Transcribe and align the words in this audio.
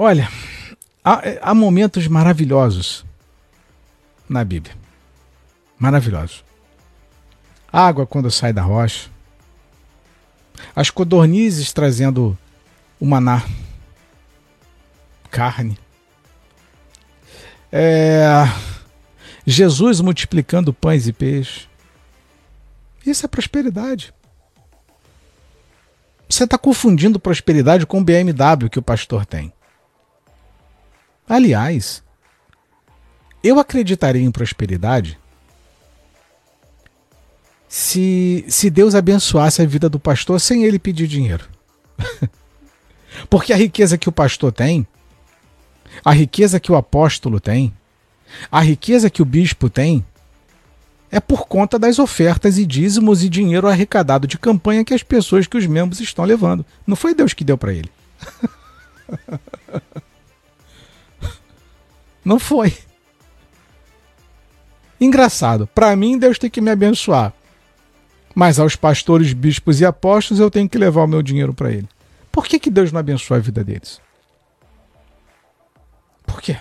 Olha, 0.00 0.30
há, 1.04 1.50
há 1.50 1.52
momentos 1.52 2.06
maravilhosos 2.06 3.04
na 4.28 4.44
Bíblia. 4.44 4.76
Maravilhosos. 5.76 6.44
Água 7.72 8.06
quando 8.06 8.30
sai 8.30 8.52
da 8.52 8.62
rocha. 8.62 9.10
As 10.72 10.88
codornizes 10.88 11.72
trazendo 11.72 12.38
o 13.00 13.04
maná. 13.04 13.44
Carne. 15.32 15.76
É, 17.72 18.24
Jesus 19.44 20.00
multiplicando 20.00 20.72
pães 20.72 21.08
e 21.08 21.12
peixes. 21.12 21.68
Isso 23.04 23.26
é 23.26 23.28
prosperidade. 23.28 24.14
Você 26.28 26.44
está 26.44 26.56
confundindo 26.56 27.18
prosperidade 27.18 27.84
com 27.84 27.98
o 27.98 28.04
BMW 28.04 28.70
que 28.70 28.78
o 28.78 28.82
pastor 28.82 29.26
tem. 29.26 29.52
Aliás, 31.28 32.02
eu 33.44 33.58
acreditaria 33.58 34.22
em 34.22 34.30
prosperidade 34.30 35.18
se, 37.68 38.44
se 38.48 38.70
Deus 38.70 38.94
abençoasse 38.94 39.60
a 39.60 39.66
vida 39.66 39.88
do 39.88 40.00
pastor 40.00 40.40
sem 40.40 40.64
ele 40.64 40.78
pedir 40.78 41.06
dinheiro. 41.06 41.46
Porque 43.28 43.52
a 43.52 43.56
riqueza 43.56 43.98
que 43.98 44.08
o 44.08 44.12
pastor 44.12 44.52
tem, 44.52 44.86
a 46.04 46.12
riqueza 46.12 46.58
que 46.58 46.72
o 46.72 46.76
apóstolo 46.76 47.38
tem, 47.38 47.74
a 48.50 48.60
riqueza 48.60 49.10
que 49.10 49.20
o 49.20 49.26
bispo 49.26 49.68
tem, 49.68 50.04
é 51.10 51.20
por 51.20 51.46
conta 51.46 51.78
das 51.78 51.98
ofertas 51.98 52.58
e 52.58 52.66
dízimos 52.66 53.22
e 53.22 53.28
dinheiro 53.28 53.68
arrecadado 53.68 54.26
de 54.26 54.38
campanha 54.38 54.84
que 54.84 54.94
as 54.94 55.02
pessoas, 55.02 55.46
que 55.46 55.56
os 55.56 55.66
membros 55.66 56.00
estão 56.00 56.24
levando. 56.24 56.64
Não 56.86 56.96
foi 56.96 57.14
Deus 57.14 57.32
que 57.32 57.44
deu 57.44 57.58
para 57.58 57.72
ele. 57.72 57.90
Não 62.28 62.38
foi. 62.38 62.76
Engraçado. 65.00 65.66
Para 65.66 65.96
mim, 65.96 66.18
Deus 66.18 66.38
tem 66.38 66.50
que 66.50 66.60
me 66.60 66.70
abençoar. 66.70 67.32
Mas 68.34 68.58
aos 68.60 68.76
pastores, 68.76 69.32
bispos 69.32 69.80
e 69.80 69.86
apóstolos, 69.86 70.38
eu 70.38 70.50
tenho 70.50 70.68
que 70.68 70.76
levar 70.76 71.04
o 71.04 71.06
meu 71.08 71.22
dinheiro 71.22 71.54
para 71.54 71.72
ele. 71.72 71.88
Por 72.30 72.46
que, 72.46 72.58
que 72.58 72.68
Deus 72.68 72.92
não 72.92 73.00
abençoa 73.00 73.38
a 73.38 73.40
vida 73.40 73.64
deles? 73.64 73.98
Por 76.26 76.42
quê? 76.42 76.58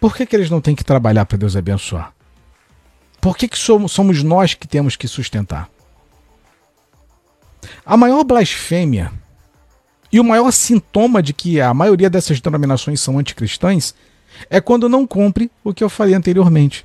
Por 0.00 0.14
que, 0.14 0.24
que 0.24 0.36
eles 0.36 0.48
não 0.48 0.60
têm 0.60 0.76
que 0.76 0.84
trabalhar 0.84 1.26
para 1.26 1.38
Deus 1.38 1.56
abençoar? 1.56 2.14
Por 3.20 3.36
que, 3.36 3.48
que 3.48 3.58
somos, 3.58 3.90
somos 3.90 4.22
nós 4.22 4.54
que 4.54 4.68
temos 4.68 4.94
que 4.94 5.08
sustentar? 5.08 5.68
A 7.84 7.96
maior 7.96 8.22
blasfêmia 8.22 9.12
e 10.12 10.20
o 10.20 10.24
maior 10.24 10.50
sintoma 10.50 11.22
de 11.22 11.32
que 11.32 11.60
a 11.60 11.72
maioria 11.72 12.10
dessas 12.10 12.40
denominações 12.40 13.00
são 13.00 13.18
anticristãs 13.18 13.94
é 14.50 14.60
quando 14.60 14.88
não 14.88 15.06
cumpre 15.06 15.50
o 15.64 15.72
que 15.72 15.82
eu 15.82 15.88
falei 15.88 16.14
anteriormente. 16.14 16.84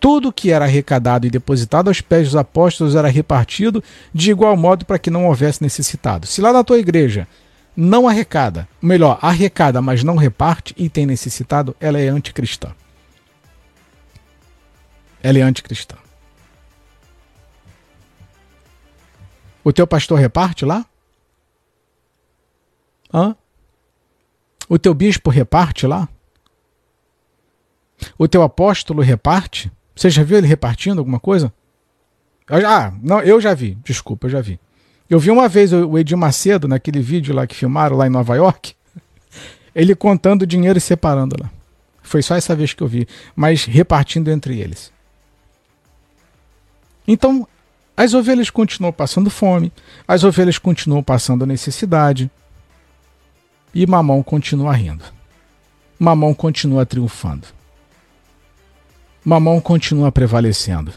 Tudo 0.00 0.32
que 0.32 0.50
era 0.50 0.64
arrecadado 0.64 1.26
e 1.26 1.30
depositado 1.30 1.88
aos 1.88 2.00
pés 2.00 2.26
dos 2.26 2.36
apóstolos 2.36 2.94
era 2.94 3.08
repartido 3.08 3.82
de 4.12 4.30
igual 4.30 4.56
modo 4.56 4.84
para 4.84 4.98
que 4.98 5.10
não 5.10 5.26
houvesse 5.26 5.62
necessitado. 5.62 6.26
Se 6.26 6.40
lá 6.40 6.52
na 6.52 6.64
tua 6.64 6.78
igreja 6.78 7.26
não 7.76 8.08
arrecada, 8.08 8.68
melhor, 8.80 9.18
arrecada, 9.22 9.80
mas 9.80 10.02
não 10.02 10.16
reparte 10.16 10.74
e 10.76 10.88
tem 10.88 11.06
necessitado, 11.06 11.76
ela 11.78 12.00
é 12.00 12.08
anticristã. 12.08 12.72
Ela 15.22 15.38
é 15.38 15.42
anticristã. 15.42 15.96
O 19.62 19.72
teu 19.72 19.86
pastor 19.86 20.18
reparte 20.18 20.64
lá? 20.64 20.84
Hã? 23.12 23.36
O 24.68 24.78
teu 24.78 24.94
bispo 24.94 25.30
reparte 25.30 25.86
lá? 25.86 26.08
O 28.18 28.26
teu 28.28 28.42
apóstolo 28.42 29.02
reparte? 29.02 29.70
Você 29.94 30.10
já 30.10 30.22
viu 30.22 30.38
ele 30.38 30.46
repartindo 30.46 30.98
alguma 30.98 31.18
coisa? 31.18 31.52
Ah, 32.48 32.92
não, 33.02 33.20
eu 33.20 33.40
já 33.40 33.54
vi. 33.54 33.76
Desculpa, 33.84 34.26
eu 34.26 34.30
já 34.30 34.40
vi. 34.40 34.60
Eu 35.08 35.18
vi 35.18 35.30
uma 35.30 35.48
vez 35.48 35.72
o 35.72 35.96
Edir 35.98 36.16
Macedo, 36.16 36.66
naquele 36.66 37.00
vídeo 37.00 37.34
lá 37.34 37.46
que 37.46 37.54
filmaram 37.54 37.96
lá 37.96 38.06
em 38.06 38.10
Nova 38.10 38.34
York, 38.34 38.74
ele 39.74 39.94
contando 39.94 40.46
dinheiro 40.46 40.78
e 40.78 40.80
separando 40.80 41.36
lá. 41.40 41.50
Foi 42.02 42.22
só 42.22 42.36
essa 42.36 42.54
vez 42.54 42.72
que 42.72 42.82
eu 42.82 42.88
vi, 42.88 43.06
mas 43.34 43.64
repartindo 43.64 44.30
entre 44.30 44.58
eles. 44.60 44.92
Então, 47.06 47.46
as 47.96 48.14
ovelhas 48.14 48.50
continuam 48.50 48.92
passando 48.92 49.30
fome, 49.30 49.72
as 50.06 50.24
ovelhas 50.24 50.58
continuam 50.58 51.02
passando 51.02 51.46
necessidade, 51.46 52.30
e 53.76 53.86
Mamão 53.86 54.22
continua 54.22 54.72
rindo. 54.72 55.04
Mamão 55.98 56.32
continua 56.32 56.86
triunfando. 56.86 57.46
Mamão 59.22 59.60
continua 59.60 60.10
prevalecendo. 60.10 60.94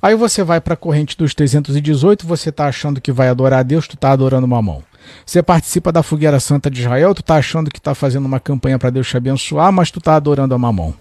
Aí 0.00 0.14
você 0.14 0.44
vai 0.44 0.60
para 0.60 0.74
a 0.74 0.76
corrente 0.76 1.16
dos 1.18 1.34
318, 1.34 2.24
você 2.24 2.50
está 2.50 2.68
achando 2.68 3.00
que 3.00 3.10
vai 3.10 3.28
adorar 3.28 3.60
a 3.60 3.62
Deus, 3.64 3.88
tu 3.88 3.96
está 3.96 4.12
adorando 4.12 4.46
Mamão. 4.46 4.84
Você 5.26 5.42
participa 5.42 5.90
da 5.90 6.04
fogueira 6.04 6.38
santa 6.38 6.70
de 6.70 6.82
Israel, 6.82 7.16
tu 7.16 7.20
está 7.20 7.34
achando 7.34 7.68
que 7.68 7.78
está 7.78 7.96
fazendo 7.96 8.26
uma 8.26 8.38
campanha 8.38 8.78
para 8.78 8.90
Deus 8.90 9.08
te 9.08 9.16
abençoar, 9.16 9.72
mas 9.72 9.90
tu 9.90 9.98
está 9.98 10.14
adorando 10.14 10.54
a 10.54 10.58
Mamão. 10.58 10.94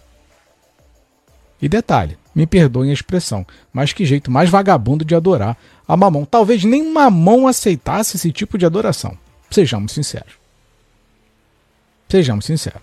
E 1.61 1.69
detalhe, 1.69 2.17
me 2.33 2.47
perdoem 2.47 2.89
a 2.89 2.93
expressão, 2.93 3.45
mas 3.71 3.93
que 3.93 4.03
jeito 4.03 4.31
mais 4.31 4.49
vagabundo 4.49 5.05
de 5.05 5.13
adorar 5.13 5.55
a 5.87 5.95
Mamão. 5.95 6.25
Talvez 6.25 6.63
nem 6.63 6.91
Mamão 6.91 7.45
aceitasse 7.45 8.17
esse 8.17 8.31
tipo 8.31 8.57
de 8.57 8.65
adoração. 8.65 9.15
Sejamos 9.51 9.91
sinceros. 9.91 10.38
Sejamos 12.09 12.45
sinceros. 12.45 12.81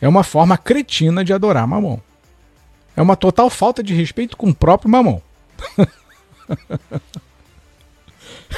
É 0.00 0.08
uma 0.08 0.24
forma 0.24 0.58
cretina 0.58 1.24
de 1.24 1.32
adorar 1.32 1.66
Mamon. 1.66 2.00
É 2.96 3.00
uma 3.00 3.16
total 3.16 3.48
falta 3.48 3.82
de 3.82 3.94
respeito 3.94 4.36
com 4.36 4.50
o 4.50 4.54
próprio 4.54 4.90
Mamon. 4.90 5.20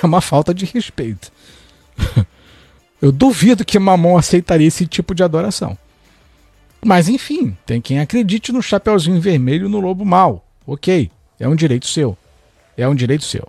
é 0.02 0.06
uma 0.06 0.22
falta 0.22 0.54
de 0.54 0.64
respeito. 0.64 1.30
Eu 3.00 3.12
duvido 3.12 3.64
que 3.64 3.78
Mamon 3.78 4.16
aceitaria 4.16 4.66
esse 4.66 4.86
tipo 4.86 5.14
de 5.14 5.22
adoração. 5.22 5.76
Mas 6.82 7.08
enfim, 7.08 7.56
tem 7.66 7.80
quem 7.80 8.00
acredite 8.00 8.50
no 8.50 8.62
Chapeuzinho 8.62 9.20
Vermelho 9.20 9.68
no 9.68 9.80
Lobo 9.80 10.04
Mal. 10.04 10.42
Ok, 10.66 11.10
é 11.38 11.46
um 11.46 11.54
direito 11.54 11.86
seu. 11.86 12.16
É 12.76 12.88
um 12.88 12.94
direito 12.94 13.24
seu. 13.24 13.46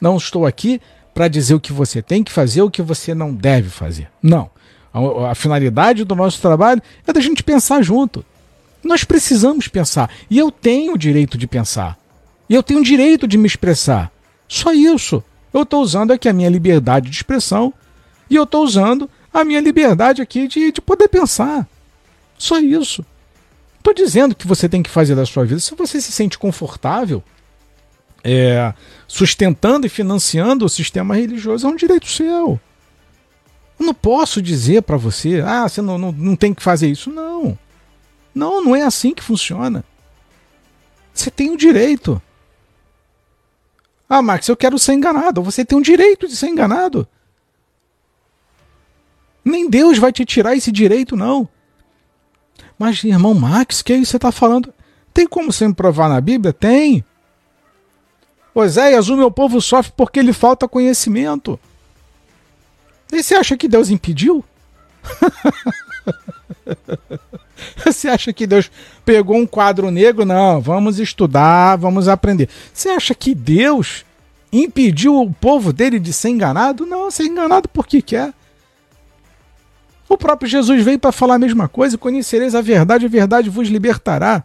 Não 0.00 0.16
estou 0.16 0.46
aqui 0.46 0.80
para 1.14 1.28
dizer 1.28 1.54
o 1.54 1.60
que 1.60 1.72
você 1.72 2.02
tem 2.02 2.24
que 2.24 2.32
fazer 2.32 2.60
ou 2.60 2.68
o 2.68 2.70
que 2.70 2.82
você 2.82 3.14
não 3.14 3.32
deve 3.32 3.70
fazer. 3.70 4.08
Não. 4.20 4.50
A, 4.92 5.30
a 5.30 5.34
finalidade 5.34 6.04
do 6.04 6.14
nosso 6.14 6.40
trabalho 6.40 6.82
é 7.06 7.12
da 7.12 7.20
gente 7.20 7.42
pensar 7.42 7.80
junto. 7.82 8.24
Nós 8.82 9.04
precisamos 9.04 9.68
pensar. 9.68 10.10
E 10.28 10.38
eu 10.38 10.50
tenho 10.50 10.94
o 10.94 10.98
direito 10.98 11.38
de 11.38 11.46
pensar. 11.46 11.96
E 12.48 12.54
eu 12.54 12.62
tenho 12.62 12.80
o 12.80 12.84
direito 12.84 13.26
de 13.26 13.38
me 13.38 13.46
expressar. 13.46 14.12
Só 14.46 14.74
isso. 14.74 15.22
Eu 15.52 15.62
estou 15.62 15.80
usando 15.80 16.10
aqui 16.10 16.28
a 16.28 16.32
minha 16.32 16.50
liberdade 16.50 17.08
de 17.08 17.16
expressão. 17.16 17.72
E 18.28 18.34
eu 18.34 18.42
estou 18.42 18.64
usando 18.64 19.08
a 19.32 19.44
minha 19.44 19.60
liberdade 19.60 20.20
aqui 20.20 20.46
de, 20.48 20.72
de 20.72 20.80
poder 20.80 21.08
pensar. 21.08 21.66
Só 22.36 22.58
isso. 22.58 23.04
Estou 23.78 23.94
dizendo 23.94 24.34
que 24.34 24.46
você 24.46 24.68
tem 24.68 24.82
que 24.82 24.90
fazer 24.90 25.14
da 25.14 25.24
sua 25.24 25.44
vida. 25.44 25.60
Se 25.60 25.74
você 25.74 26.00
se 26.00 26.12
sente 26.12 26.38
confortável, 26.38 27.22
é, 28.24 28.72
sustentando 29.06 29.86
e 29.86 29.90
financiando 29.90 30.64
o 30.64 30.68
sistema 30.68 31.14
religioso 31.14 31.66
é 31.66 31.70
um 31.70 31.76
direito 31.76 32.06
seu. 32.06 32.58
Eu 33.78 33.86
não 33.86 33.94
posso 33.94 34.40
dizer 34.40 34.82
para 34.82 34.96
você, 34.96 35.42
ah, 35.44 35.68
você 35.68 35.82
não, 35.82 35.98
não, 35.98 36.10
não 36.10 36.34
tem 36.34 36.54
que 36.54 36.62
fazer 36.62 36.88
isso. 36.88 37.10
Não. 37.10 37.58
Não, 38.34 38.64
não 38.64 38.74
é 38.74 38.82
assim 38.82 39.12
que 39.14 39.22
funciona. 39.22 39.84
Você 41.12 41.30
tem 41.30 41.50
o 41.50 41.56
direito. 41.56 42.20
Ah, 44.08 44.22
Max, 44.22 44.48
eu 44.48 44.56
quero 44.56 44.78
ser 44.78 44.94
enganado. 44.94 45.42
Você 45.42 45.64
tem 45.64 45.76
o 45.76 45.82
direito 45.82 46.26
de 46.26 46.34
ser 46.34 46.48
enganado. 46.48 47.06
Nem 49.44 49.68
Deus 49.68 49.98
vai 49.98 50.12
te 50.12 50.24
tirar 50.24 50.56
esse 50.56 50.72
direito, 50.72 51.14
não. 51.16 51.46
Mas, 52.78 53.04
irmão 53.04 53.34
Max, 53.34 53.82
que 53.82 53.92
aí 53.92 54.04
você 54.04 54.16
está 54.16 54.32
falando? 54.32 54.72
Tem 55.12 55.26
como 55.26 55.52
você 55.52 55.68
me 55.68 55.74
provar 55.74 56.08
na 56.08 56.20
Bíblia? 56.20 56.52
Tem. 56.52 57.04
Oséias, 58.54 59.08
o 59.08 59.16
meu 59.16 59.30
povo 59.30 59.60
sofre 59.60 59.92
porque 59.96 60.22
lhe 60.22 60.32
falta 60.32 60.68
conhecimento. 60.68 61.58
E 63.12 63.22
você 63.22 63.34
acha 63.34 63.56
que 63.56 63.68
Deus 63.68 63.90
impediu? 63.90 64.44
Você 67.84 68.08
acha 68.08 68.32
que 68.32 68.46
Deus 68.46 68.70
pegou 69.04 69.36
um 69.36 69.46
quadro 69.46 69.90
negro? 69.90 70.24
Não, 70.24 70.60
vamos 70.60 70.98
estudar, 70.98 71.76
vamos 71.76 72.08
aprender. 72.08 72.48
Você 72.72 72.88
acha 72.88 73.14
que 73.14 73.34
Deus 73.34 74.04
impediu 74.52 75.20
o 75.20 75.32
povo 75.32 75.72
dele 75.72 75.98
de 75.98 76.12
ser 76.12 76.30
enganado? 76.30 76.84
Não, 76.86 77.10
ser 77.10 77.24
enganado 77.24 77.68
porque 77.68 78.02
quer. 78.02 78.32
O 80.08 80.16
próprio 80.16 80.48
Jesus 80.48 80.82
veio 80.84 80.98
para 80.98 81.12
falar 81.12 81.34
a 81.36 81.38
mesma 81.38 81.68
coisa: 81.68 81.98
conhecereis 81.98 82.54
a 82.54 82.60
verdade, 82.60 83.06
a 83.06 83.08
verdade 83.08 83.50
vos 83.50 83.68
libertará. 83.68 84.44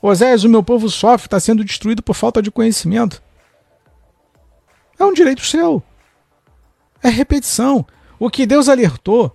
Oséias, 0.00 0.44
o 0.44 0.48
meu 0.48 0.62
povo 0.62 0.88
sofre, 0.90 1.26
está 1.26 1.40
sendo 1.40 1.64
destruído 1.64 2.02
por 2.02 2.14
falta 2.14 2.42
de 2.42 2.50
conhecimento. 2.50 3.22
É 4.98 5.04
um 5.04 5.12
direito 5.12 5.44
seu. 5.44 5.82
É 7.02 7.08
repetição. 7.08 7.86
O 8.18 8.30
que 8.30 8.46
Deus 8.46 8.68
alertou 8.68 9.34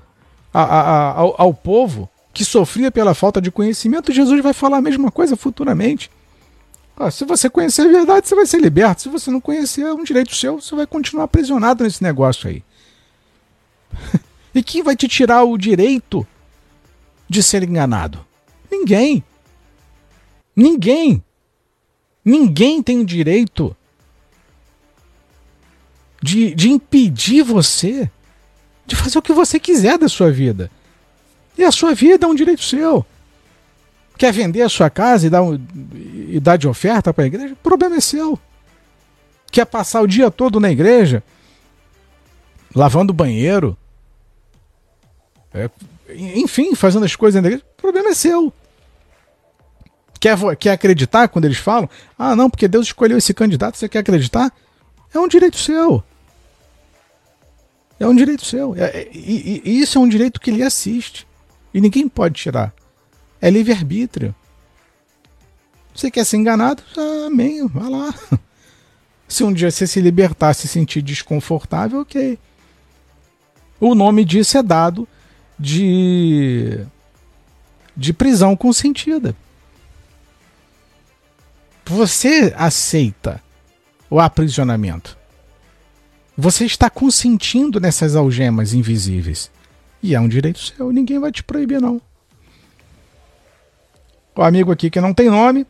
a, 0.53 0.61
a, 0.61 0.81
a, 0.81 1.11
ao, 1.19 1.35
ao 1.41 1.53
povo 1.53 2.09
que 2.33 2.45
sofria 2.45 2.91
pela 2.91 3.13
falta 3.13 3.41
de 3.41 3.51
conhecimento, 3.51 4.13
Jesus 4.13 4.41
vai 4.41 4.53
falar 4.53 4.77
a 4.77 4.81
mesma 4.81 5.11
coisa 5.11 5.35
futuramente. 5.35 6.09
Ah, 6.95 7.09
se 7.09 7.23
você 7.25 7.49
conhecer 7.49 7.83
a 7.83 7.91
verdade, 7.91 8.27
você 8.27 8.35
vai 8.35 8.45
ser 8.45 8.59
liberto. 8.59 9.01
Se 9.01 9.09
você 9.09 9.31
não 9.31 9.39
conhecer, 9.39 9.81
é 9.81 9.93
um 9.93 10.03
direito 10.03 10.35
seu, 10.35 10.59
você 10.59 10.75
vai 10.75 10.85
continuar 10.85 11.25
aprisionado 11.25 11.83
nesse 11.83 12.03
negócio 12.03 12.49
aí. 12.49 12.63
e 14.53 14.61
quem 14.61 14.83
vai 14.83 14.95
te 14.95 15.07
tirar 15.07 15.43
o 15.43 15.57
direito 15.57 16.27
de 17.27 17.41
ser 17.41 17.63
enganado? 17.63 18.25
Ninguém. 18.69 19.23
Ninguém. 20.55 21.23
Ninguém 22.23 22.83
tem 22.83 22.99
o 22.99 23.05
direito 23.05 23.75
de, 26.21 26.53
de 26.53 26.69
impedir 26.69 27.43
você 27.43 28.09
de 28.89 28.95
fazer 28.95 29.19
o 29.19 29.21
que 29.21 29.31
você 29.31 29.59
quiser 29.59 29.97
da 29.97 30.09
sua 30.09 30.31
vida. 30.31 30.69
E 31.55 31.63
a 31.63 31.71
sua 31.71 31.93
vida 31.93 32.25
é 32.25 32.29
um 32.29 32.33
direito 32.33 32.63
seu. 32.63 33.05
Quer 34.17 34.33
vender 34.33 34.63
a 34.63 34.69
sua 34.69 34.89
casa 34.89 35.27
e 35.27 35.29
dar, 35.29 35.43
um, 35.43 35.59
e 36.27 36.39
dar 36.39 36.57
de 36.57 36.67
oferta 36.67 37.13
para 37.13 37.23
a 37.23 37.27
igreja? 37.27 37.53
O 37.53 37.57
problema 37.57 37.97
é 37.97 38.01
seu. 38.01 38.37
Quer 39.51 39.65
passar 39.65 40.01
o 40.01 40.07
dia 40.07 40.29
todo 40.31 40.59
na 40.59 40.71
igreja, 40.71 41.23
lavando 42.75 43.13
banheiro, 43.13 43.77
é, 45.53 45.69
enfim, 46.13 46.75
fazendo 46.75 47.05
as 47.05 47.15
coisas 47.15 47.41
na 47.41 47.47
igreja? 47.47 47.65
O 47.77 47.81
problema 47.81 48.09
é 48.09 48.13
seu. 48.13 48.51
Quer, 50.19 50.37
quer 50.57 50.71
acreditar 50.71 51.27
quando 51.29 51.45
eles 51.45 51.57
falam? 51.57 51.89
Ah, 52.17 52.35
não, 52.35 52.49
porque 52.49 52.67
Deus 52.67 52.87
escolheu 52.87 53.17
esse 53.17 53.33
candidato, 53.33 53.77
você 53.77 53.87
quer 53.87 53.99
acreditar? 53.99 54.51
É 55.13 55.19
um 55.19 55.27
direito 55.27 55.57
seu. 55.57 56.03
É 57.99 58.07
um 58.07 58.15
direito 58.15 58.45
seu. 58.45 58.75
É, 58.75 58.85
é, 58.85 59.09
e, 59.13 59.61
e, 59.65 59.81
isso 59.81 59.97
é 59.97 60.01
um 60.01 60.07
direito 60.07 60.39
que 60.39 60.51
lhe 60.51 60.63
assiste. 60.63 61.27
E 61.73 61.81
ninguém 61.81 62.07
pode 62.07 62.35
tirar. 62.35 62.73
É 63.41 63.49
livre-arbítrio. 63.49 64.33
Você 65.93 66.09
quer 66.09 66.25
ser 66.25 66.37
enganado? 66.37 66.81
Amém, 67.25 67.67
vá 67.67 67.89
lá. 67.89 68.13
Se 69.27 69.43
um 69.43 69.53
dia 69.53 69.69
você 69.69 69.85
se 69.85 70.01
libertar, 70.01 70.53
se 70.53 70.67
sentir 70.67 71.01
desconfortável, 71.01 72.01
ok. 72.01 72.39
O 73.79 73.93
nome 73.93 74.25
disso 74.25 74.57
é 74.57 74.63
dado 74.63 75.07
de, 75.57 76.83
de 77.95 78.11
prisão 78.11 78.55
consentida. 78.55 79.35
Você 81.85 82.53
aceita 82.57 83.41
o 84.09 84.19
aprisionamento. 84.19 85.18
Você 86.39 86.65
está 86.65 86.89
consentindo 86.89 87.81
nessas 87.81 88.15
algemas 88.15 88.73
invisíveis. 88.73 89.51
E 90.01 90.15
é 90.15 90.19
um 90.21 90.29
direito 90.29 90.57
seu, 90.59 90.89
ninguém 90.89 91.19
vai 91.19 91.33
te 91.33 91.43
proibir, 91.43 91.81
não. 91.81 92.01
O 94.33 94.41
amigo 94.41 94.71
aqui 94.71 94.89
que 94.89 95.01
não 95.01 95.13
tem 95.13 95.29
nome. 95.29 95.67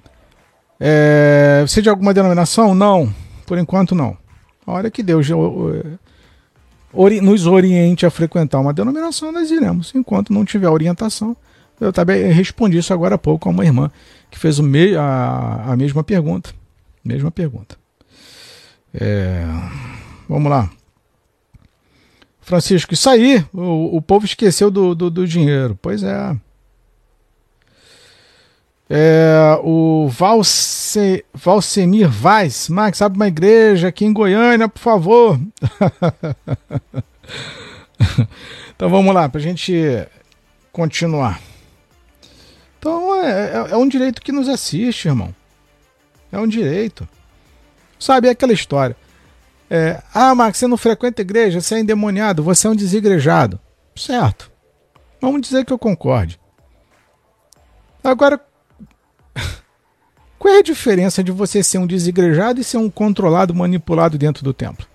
É... 0.80 1.64
Você 1.68 1.82
de 1.82 1.90
alguma 1.90 2.14
denominação? 2.14 2.76
Não, 2.76 3.12
por 3.48 3.58
enquanto 3.58 3.96
não. 3.96 4.16
A 4.68 4.74
hora 4.74 4.92
que 4.92 5.02
Deus 5.02 5.28
nos 7.24 7.48
oriente 7.48 8.06
a 8.06 8.12
frequentar 8.12 8.60
uma 8.60 8.72
denominação, 8.72 9.32
nós 9.32 9.50
iremos. 9.50 9.92
Enquanto 9.96 10.32
não 10.32 10.46
tiver 10.46 10.70
orientação, 10.70 11.36
eu 11.82 11.92
também 11.92 12.32
respondi 12.32 12.78
isso 12.78 12.94
agora 12.94 13.16
há 13.16 13.18
pouco 13.18 13.50
a 13.50 13.52
uma 13.52 13.66
irmã 13.66 13.90
que 14.30 14.38
fez 14.38 14.60
a, 14.60 15.72
a 15.72 15.76
mesma 15.76 16.04
pergunta. 16.04 16.52
Mesma 17.04 17.32
pergunta. 17.32 17.76
É... 18.94 19.48
Vamos 20.30 20.52
lá. 20.52 20.70
Francisco, 22.40 22.94
isso 22.94 23.10
aí, 23.10 23.44
o, 23.52 23.98
o 23.98 24.02
povo 24.02 24.26
esqueceu 24.26 24.70
do, 24.70 24.94
do, 24.94 25.10
do 25.10 25.28
dinheiro. 25.28 25.78
Pois 25.82 26.04
é. 26.04 26.38
É, 28.88 29.60
o 29.64 30.08
Valse, 30.08 31.26
Valsemir 31.34 32.10
Vaz, 32.10 32.70
Max, 32.70 33.02
abre 33.02 33.18
uma 33.18 33.28
igreja 33.28 33.88
aqui 33.88 34.06
em 34.06 34.14
Goiânia, 34.14 34.70
por 34.70 34.80
favor. 34.80 35.40
então 38.76 38.90
vamos 38.90 39.14
lá, 39.14 39.28
para 39.28 39.40
a 39.40 39.44
gente 39.44 40.08
continuar. 40.72 41.42
Então 42.78 43.16
é, 43.16 43.30
é, 43.30 43.68
é, 43.72 43.78
um 43.78 43.88
direito 43.88 44.22
que 44.22 44.32
nos 44.32 44.48
assiste, 44.48 45.08
irmão. 45.08 45.34
É 46.32 46.40
um 46.40 46.48
direito. 46.48 47.08
Sabe, 48.00 48.28
é 48.28 48.32
aquela 48.32 48.54
história. 48.54 48.96
É, 49.70 50.02
ah, 50.14 50.34
Max, 50.34 50.58
você 50.58 50.68
não 50.68 50.78
frequenta 50.78 51.22
igreja, 51.22 51.62
você 51.62 51.76
é 51.76 51.80
endemoniado, 51.80 52.42
você 52.42 52.66
é 52.66 52.70
um 52.70 52.76
desigrejado. 52.76 53.60
Certo. 53.96 54.52
Vamos 55.22 55.42
dizer 55.42 55.64
que 55.66 55.72
eu 55.72 55.78
concorde. 55.78 56.40
Agora, 58.04 58.40
qual 60.40 60.54
é 60.54 60.60
a 60.60 60.64
diferença 60.64 61.24
de 61.24 61.32
você 61.32 61.62
ser 61.62 61.78
um 61.78 61.86
desigrejado 61.86 62.60
e 62.60 62.64
ser 62.64 62.78
um 62.78 62.90
controlado, 62.90 63.54
manipulado 63.54 64.18
dentro 64.18 64.44
do 64.44 64.54
templo? 64.54 64.88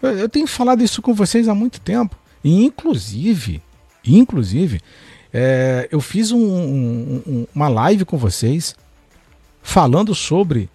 Eu 0.00 0.28
tenho 0.28 0.46
falado 0.46 0.82
isso 0.82 1.00
com 1.00 1.14
vocês 1.14 1.48
há 1.48 1.54
muito 1.54 1.80
tempo. 1.80 2.16
E 2.42 2.64
inclusive, 2.64 3.62
inclusive, 4.04 4.80
é, 5.32 5.88
eu 5.90 6.00
fiz 6.00 6.32
um, 6.32 6.42
um, 6.44 7.46
uma 7.54 7.68
live 7.68 8.04
com 8.04 8.18
vocês 8.18 8.74
falando 9.62 10.12
sobre 10.12 10.68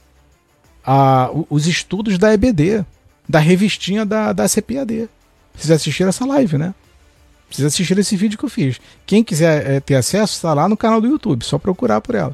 a, 0.87 1.29
os 1.49 1.67
estudos 1.67 2.17
da 2.17 2.33
EBD, 2.33 2.85
da 3.27 3.39
revistinha 3.39 4.05
da, 4.05 4.31
da 4.31 4.47
CPAD. 4.47 5.09
Vocês 5.53 5.69
assistiram 5.69 6.07
essa 6.07 6.25
live, 6.25 6.57
né? 6.57 6.73
Vocês 7.49 7.65
assistiram 7.65 7.99
esse 7.99 8.15
vídeo 8.15 8.37
que 8.37 8.45
eu 8.45 8.49
fiz. 8.49 8.79
Quem 9.05 9.21
quiser 9.21 9.69
é, 9.69 9.79
ter 9.81 9.95
acesso, 9.95 10.35
está 10.35 10.53
lá 10.53 10.69
no 10.69 10.77
canal 10.77 11.01
do 11.01 11.07
YouTube, 11.07 11.43
só 11.43 11.57
procurar 11.57 11.99
por 11.99 12.15
ela. 12.15 12.33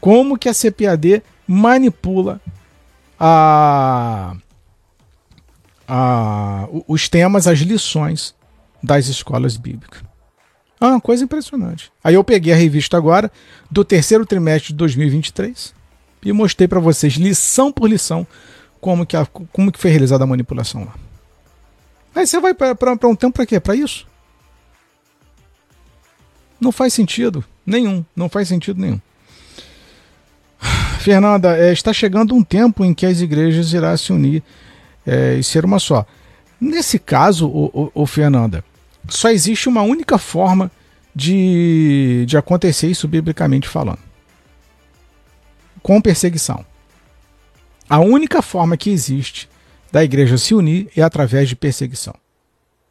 Como 0.00 0.38
que 0.38 0.48
a 0.48 0.54
CPAD 0.54 1.22
manipula 1.46 2.40
a, 3.18 4.34
a, 5.86 6.66
os 6.88 7.10
temas, 7.10 7.46
as 7.46 7.58
lições 7.58 8.34
das 8.82 9.08
escolas 9.08 9.58
bíblicas. 9.58 10.02
Uma 10.80 10.98
coisa 11.00 11.24
impressionante. 11.24 11.92
Aí 12.02 12.14
eu 12.14 12.24
peguei 12.24 12.54
a 12.54 12.56
revista 12.56 12.96
agora 12.96 13.30
do 13.70 13.84
terceiro 13.84 14.24
trimestre 14.24 14.68
de 14.68 14.78
2023 14.78 15.78
e 16.22 16.32
mostrei 16.32 16.68
para 16.68 16.80
vocês, 16.80 17.14
lição 17.14 17.72
por 17.72 17.88
lição, 17.88 18.26
como 18.80 19.06
que, 19.06 19.16
a, 19.16 19.26
como 19.26 19.72
que 19.72 19.78
foi 19.78 19.90
realizada 19.90 20.24
a 20.24 20.26
manipulação 20.26 20.84
lá. 20.84 20.94
Aí 22.14 22.26
você 22.26 22.40
vai 22.40 22.54
para 22.54 23.08
um 23.08 23.16
tempo 23.16 23.32
para 23.32 23.46
quê? 23.46 23.60
Para 23.60 23.74
isso? 23.74 24.06
Não 26.60 26.72
faz 26.72 26.92
sentido 26.92 27.44
nenhum. 27.64 28.04
Não 28.14 28.28
faz 28.28 28.48
sentido 28.48 28.80
nenhum. 28.80 29.00
Fernanda, 31.00 31.56
é, 31.56 31.72
está 31.72 31.92
chegando 31.92 32.34
um 32.34 32.42
tempo 32.42 32.84
em 32.84 32.92
que 32.92 33.06
as 33.06 33.20
igrejas 33.20 33.72
irão 33.72 33.96
se 33.96 34.12
unir 34.12 34.42
é, 35.06 35.36
e 35.36 35.44
ser 35.44 35.64
uma 35.64 35.78
só. 35.78 36.04
Nesse 36.60 36.98
caso, 36.98 37.48
o, 37.48 37.66
o, 37.72 38.02
o, 38.02 38.06
Fernanda, 38.06 38.62
só 39.08 39.30
existe 39.30 39.68
uma 39.68 39.80
única 39.80 40.18
forma 40.18 40.70
de, 41.14 42.24
de 42.26 42.36
acontecer 42.36 42.88
isso 42.88 43.08
biblicamente 43.08 43.66
falando 43.66 44.09
com 45.90 46.00
perseguição. 46.00 46.64
A 47.88 47.98
única 47.98 48.40
forma 48.40 48.76
que 48.76 48.90
existe 48.90 49.48
da 49.90 50.04
igreja 50.04 50.38
se 50.38 50.54
unir 50.54 50.88
é 50.96 51.02
através 51.02 51.48
de 51.48 51.56
perseguição. 51.56 52.14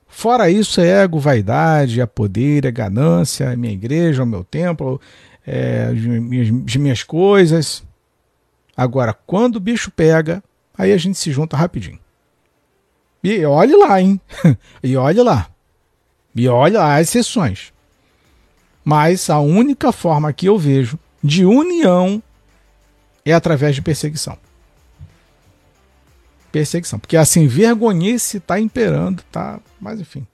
Fora 0.05 0.49
isso, 0.49 0.81
é 0.81 1.03
ego, 1.03 1.17
vaidade, 1.17 2.01
é 2.01 2.05
poder, 2.05 2.65
é 2.65 2.71
ganância, 2.71 3.45
é 3.45 3.55
minha 3.55 3.71
igreja, 3.71 4.21
é 4.21 4.25
o 4.25 4.27
meu 4.27 4.43
templo, 4.43 4.99
é, 5.47 5.93
as, 5.93 5.97
minhas, 5.97 6.49
as 6.67 6.75
minhas 6.75 7.01
coisas. 7.01 7.85
Agora, 8.75 9.13
quando 9.13 9.55
o 9.55 9.61
bicho 9.61 9.89
pega, 9.91 10.43
aí 10.77 10.91
a 10.91 10.97
gente 10.97 11.17
se 11.17 11.31
junta 11.31 11.55
rapidinho. 11.55 11.99
E 13.23 13.45
olhe 13.45 13.77
lá, 13.77 14.01
hein? 14.01 14.19
e 14.83 14.97
olhe 14.97 15.23
lá. 15.23 15.49
E 16.35 16.49
olha 16.49 16.79
lá 16.79 16.97
as 16.97 17.07
exceções. 17.07 17.71
Mas 18.83 19.29
a 19.29 19.39
única 19.39 19.93
forma 19.93 20.33
que 20.33 20.47
eu 20.47 20.57
vejo 20.57 20.99
de 21.23 21.45
união 21.45 22.21
é 23.31 23.33
através 23.33 23.75
de 23.75 23.81
perseguição. 23.81 24.37
Perseguição. 26.51 26.99
Porque 26.99 27.17
assim, 27.17 27.47
vergonhice 27.47 28.37
está 28.37 28.59
imperando, 28.59 29.23
tá. 29.31 29.59
Mas 29.79 29.99
enfim. 29.99 30.25